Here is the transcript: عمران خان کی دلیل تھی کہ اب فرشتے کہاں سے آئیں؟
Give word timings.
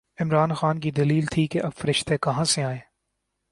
عمران 0.19 0.53
خان 0.53 0.79
کی 0.79 0.91
دلیل 0.91 1.25
تھی 1.25 1.47
کہ 1.47 1.61
اب 1.63 1.71
فرشتے 1.77 2.17
کہاں 2.17 2.43
سے 2.43 2.63
آئیں؟ 2.63 2.79